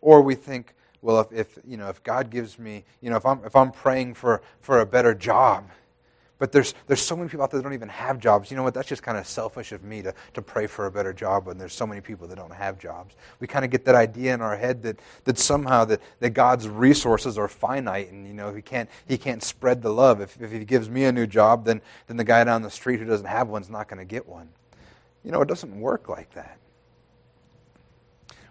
[0.00, 3.26] Or we think, well, if, if, you know, if God gives me, you know, if
[3.26, 5.68] I'm, if I'm praying for, for a better job,
[6.38, 8.50] but there's, there's so many people out there that don't even have jobs.
[8.50, 8.72] You know what?
[8.72, 11.58] That's just kind of selfish of me to, to pray for a better job when
[11.58, 13.16] there's so many people that don't have jobs.
[13.40, 16.68] We kind of get that idea in our head that, that somehow that, that God's
[16.68, 20.20] resources are finite and, you know, he can't, he can't spread the love.
[20.20, 23.00] If, if he gives me a new job, then, then the guy down the street
[23.00, 24.48] who doesn't have one's not going to get one.
[25.24, 26.58] You know, it doesn't work like that.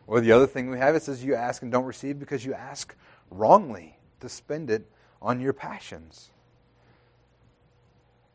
[0.08, 2.54] Or the other thing we have, it says you ask and don't receive because you
[2.54, 2.96] ask
[3.30, 4.90] wrongly to spend it
[5.22, 6.32] on your passions.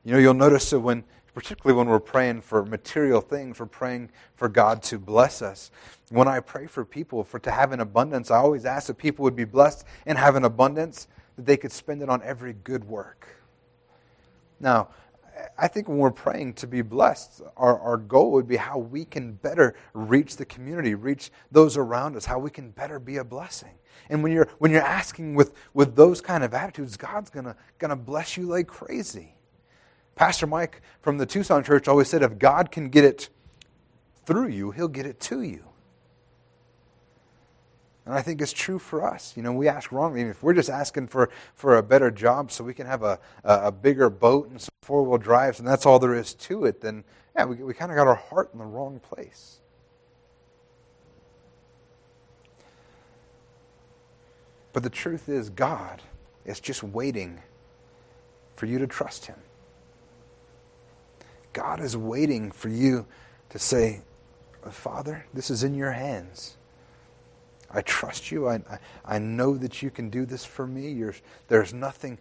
[0.05, 4.11] You know, you'll notice that when, particularly when we're praying for material things, we're praying
[4.35, 5.71] for God to bless us.
[6.11, 9.23] When I pray for people for to have an abundance, I always ask that people
[9.23, 12.85] would be blessed and have an abundance that they could spend it on every good
[12.85, 13.29] work.
[14.59, 14.89] Now,
[15.57, 19.05] I think when we're praying to be blessed, our, our goal would be how we
[19.05, 23.25] can better reach the community, reach those around us, how we can better be a
[23.25, 23.75] blessing.
[24.11, 27.97] And when you're, when you're asking with, with those kind of attitudes, God's going to
[27.97, 29.37] bless you like crazy.
[30.15, 33.29] Pastor Mike from the Tucson church always said if God can get it
[34.25, 35.65] through you, he'll get it to you.
[38.05, 39.33] And I think it's true for us.
[39.37, 40.13] You know, we ask wrong.
[40.13, 43.03] I mean, if we're just asking for, for a better job so we can have
[43.05, 46.35] a, a, a bigger boat and some four wheel drives and that's all there is
[46.35, 47.05] to it, then
[47.37, 49.61] yeah, we, we kind of got our heart in the wrong place.
[54.73, 56.03] But the truth is, God
[56.45, 57.39] is just waiting
[58.57, 59.37] for you to trust Him.
[61.53, 63.07] God is waiting for you
[63.51, 64.03] to say,
[64.71, 66.57] Father, this is in your hands.
[67.71, 68.49] I trust you.
[68.49, 70.91] I, I, I, know that you can do this for me.
[70.91, 71.15] You're,
[71.49, 72.19] there's nothing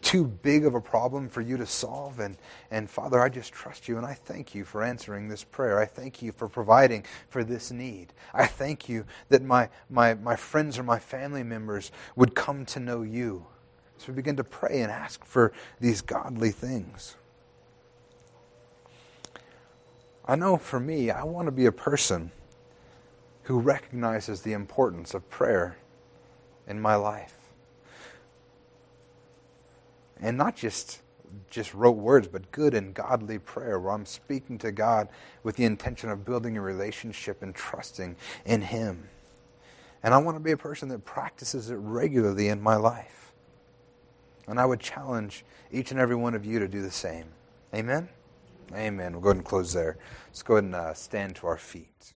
[0.00, 2.20] too big of a problem for you to solve.
[2.20, 2.36] And,
[2.70, 3.96] and Father, I just trust you.
[3.96, 5.78] And I thank you for answering this prayer.
[5.78, 8.12] I thank you for providing for this need.
[8.32, 12.80] I thank you that my, my, my friends or my family members would come to
[12.80, 13.46] know you.
[13.98, 17.16] So we begin to pray and ask for these godly things.
[20.28, 22.32] I know for me, I want to be a person
[23.44, 25.76] who recognizes the importance of prayer
[26.66, 27.34] in my life.
[30.20, 31.00] And not just
[31.50, 35.08] just rote words, but good and godly prayer where I'm speaking to God
[35.42, 39.08] with the intention of building a relationship and trusting in Him.
[40.02, 43.32] And I want to be a person that practices it regularly in my life.
[44.46, 47.26] And I would challenge each and every one of you to do the same.
[47.74, 48.08] Amen?
[48.74, 49.12] Amen.
[49.12, 49.98] We'll go ahead and close there.
[50.28, 52.14] Let's go ahead and uh, stand to our feet.